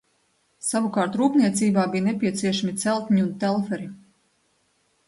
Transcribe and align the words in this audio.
Savukārt 0.67 1.17
rūpniecībā 1.21 1.83
bija 1.93 2.07
nepieciešami 2.09 2.75
celtņi 2.87 3.23
un 3.27 3.31
telferi. 3.47 3.89